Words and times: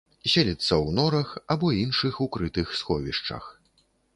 Селіцца 0.33 0.63
ў 0.63 0.95
норах 0.99 1.29
або 1.55 1.67
іншых 1.83 2.13
укрытых 2.25 2.67
сховішчах. 2.81 3.43